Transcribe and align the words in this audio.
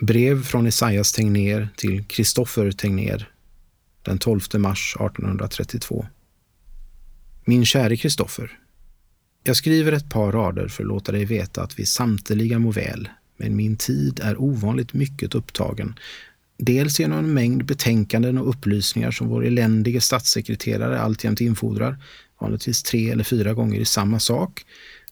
Brev 0.00 0.44
från 0.44 0.66
Esaias 0.66 1.12
Tegnér 1.12 1.68
till 1.76 2.04
Kristoffer 2.04 2.70
Tegnér 2.70 3.28
den 4.02 4.18
12 4.18 4.40
mars 4.54 4.96
1832. 5.00 6.06
Min 7.44 7.66
käre 7.66 7.96
Kristoffer. 7.96 8.58
Jag 9.44 9.56
skriver 9.56 9.92
ett 9.92 10.10
par 10.10 10.32
rader 10.32 10.68
för 10.68 10.82
att 10.82 10.88
låta 10.88 11.12
dig 11.12 11.24
veta 11.24 11.62
att 11.62 11.78
vi 11.78 11.86
samtliga 11.86 12.58
mår 12.58 12.72
väl, 12.72 13.08
men 13.36 13.56
min 13.56 13.76
tid 13.76 14.20
är 14.22 14.40
ovanligt 14.40 14.92
mycket 14.92 15.34
upptagen. 15.34 15.94
Dels 16.58 17.00
genom 17.00 17.18
en 17.18 17.34
mängd 17.34 17.64
betänkanden 17.64 18.38
och 18.38 18.48
upplysningar 18.48 19.10
som 19.10 19.28
vår 19.28 19.46
eländige 19.46 20.00
statssekreterare 20.00 21.00
alltjämt 21.00 21.40
infordrar, 21.40 21.98
vanligtvis 22.40 22.82
tre 22.82 23.10
eller 23.10 23.24
fyra 23.24 23.54
gånger 23.54 23.80
i 23.80 23.84
samma 23.84 24.20
sak, 24.20 24.64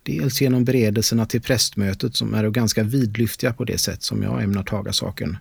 Dels 0.08 0.40
genom 0.40 0.64
beredelserna 0.64 1.26
till 1.26 1.40
prästmötet 1.40 2.16
som 2.16 2.34
är 2.34 2.50
ganska 2.50 2.82
vidlyftiga 2.82 3.52
på 3.52 3.64
det 3.64 3.78
sätt 3.78 4.02
som 4.02 4.22
jag 4.22 4.42
ämnar 4.42 4.62
taga 4.62 4.92
saken. 4.92 5.36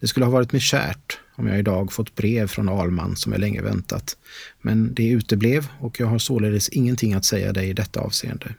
Det 0.00 0.06
skulle 0.06 0.26
ha 0.26 0.32
varit 0.32 0.52
mig 0.52 0.60
kärt 0.60 1.18
om 1.34 1.46
jag 1.46 1.58
idag 1.58 1.92
fått 1.92 2.14
brev 2.14 2.46
från 2.46 2.68
Alman 2.68 3.16
som 3.16 3.32
jag 3.32 3.40
länge 3.40 3.62
väntat, 3.62 4.16
men 4.62 4.94
det 4.94 5.08
uteblev 5.08 5.68
och 5.80 6.00
jag 6.00 6.06
har 6.06 6.18
således 6.18 6.68
ingenting 6.68 7.14
att 7.14 7.24
säga 7.24 7.52
dig 7.52 7.68
i 7.68 7.72
detta 7.72 8.00
avseende. 8.00 8.54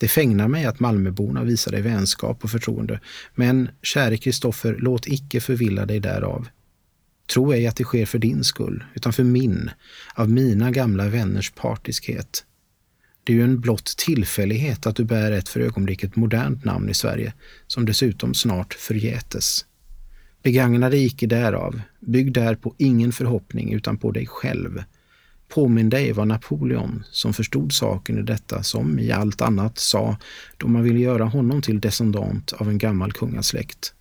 Det 0.00 0.08
fängnar 0.08 0.48
mig 0.48 0.64
att 0.64 0.80
Malmöborna 0.80 1.44
visar 1.44 1.72
dig 1.72 1.82
vänskap 1.82 2.44
och 2.44 2.50
förtroende, 2.50 3.00
men 3.34 3.70
käre 3.82 4.16
Kristoffer, 4.16 4.76
låt 4.78 5.06
icke 5.06 5.40
förvilla 5.40 5.86
dig 5.86 6.00
därav. 6.00 6.48
Tro 7.32 7.52
ej 7.52 7.66
att 7.66 7.76
det 7.76 7.84
sker 7.84 8.06
för 8.06 8.18
din 8.18 8.44
skull, 8.44 8.84
utan 8.94 9.12
för 9.12 9.24
min, 9.24 9.70
av 10.14 10.30
mina 10.30 10.70
gamla 10.70 11.08
vänners 11.08 11.50
partiskhet. 11.50 12.44
Det 13.28 13.32
är 13.32 13.36
ju 13.36 13.44
en 13.44 13.60
blott 13.60 13.94
tillfällighet 13.96 14.86
att 14.86 14.96
du 14.96 15.04
bär 15.04 15.32
ett 15.32 15.48
för 15.48 15.60
ögonblicket 15.60 16.16
modernt 16.16 16.64
namn 16.64 16.88
i 16.88 16.94
Sverige, 16.94 17.32
som 17.66 17.84
dessutom 17.84 18.34
snart 18.34 18.74
förgätes. 18.74 19.64
Begagna 20.42 20.90
dig 20.90 21.06
icke 21.06 21.26
därav, 21.26 21.80
bygg 22.00 22.32
därpå 22.32 22.74
ingen 22.78 23.12
förhoppning 23.12 23.72
utan 23.72 23.96
på 23.96 24.10
dig 24.10 24.26
själv. 24.26 24.82
Påminn 25.48 25.90
dig 25.90 26.12
vad 26.12 26.28
Napoleon, 26.28 27.04
som 27.10 27.34
förstod 27.34 27.72
saken 27.72 28.18
i 28.18 28.22
detta 28.22 28.62
som 28.62 28.98
i 28.98 29.12
allt 29.12 29.40
annat, 29.40 29.78
sa 29.78 30.16
då 30.56 30.68
man 30.68 30.82
ville 30.82 31.00
göra 31.00 31.24
honom 31.24 31.62
till 31.62 31.80
descendant 31.80 32.52
av 32.52 32.68
en 32.68 32.78
gammal 32.78 33.12
kungasläkt. 33.12 33.94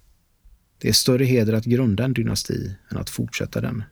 Det 0.77 0.89
är 0.89 0.93
större 0.93 1.25
heder 1.25 1.53
att 1.53 1.65
grunda 1.65 2.03
en 2.03 2.13
dynasti 2.13 2.75
än 2.91 2.97
att 2.97 3.09
fortsätta 3.09 3.61
den. 3.61 3.83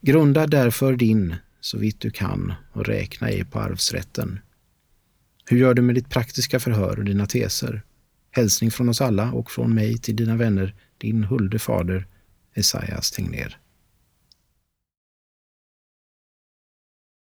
Grunda 0.00 0.46
därför 0.46 0.96
din, 0.96 1.34
så 1.66 1.78
vitt 1.78 2.00
du 2.00 2.10
kan 2.10 2.54
och 2.72 2.84
räkna 2.84 3.28
ej 3.28 3.44
på 3.44 3.60
arvsrätten. 3.60 4.38
Hur 5.46 5.58
gör 5.58 5.74
du 5.74 5.82
med 5.82 5.94
ditt 5.94 6.10
praktiska 6.10 6.60
förhör 6.60 6.98
och 6.98 7.04
dina 7.04 7.26
teser? 7.26 7.82
Hälsning 8.30 8.70
från 8.70 8.88
oss 8.88 9.00
alla 9.00 9.32
och 9.32 9.50
från 9.50 9.74
mig 9.74 9.98
till 9.98 10.16
dina 10.16 10.36
vänner, 10.36 10.74
din 10.98 11.24
hulde 11.24 11.58
fader 11.58 12.06
Esaias 12.54 13.10
Tegnér. 13.10 13.58